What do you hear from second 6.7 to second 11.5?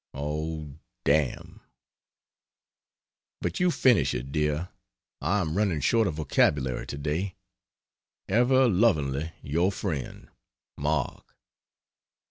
today. Ever lovingly your friend, MARK.